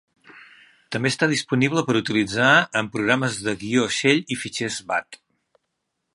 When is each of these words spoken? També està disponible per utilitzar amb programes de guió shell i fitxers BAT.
També 0.95 1.11
està 1.13 1.27
disponible 1.33 1.83
per 1.89 1.97
utilitzar 1.99 2.49
amb 2.81 2.93
programes 2.97 3.39
de 3.49 3.57
guió 3.65 3.87
shell 3.99 4.27
i 4.37 4.43
fitxers 4.45 4.81
BAT. 4.93 5.23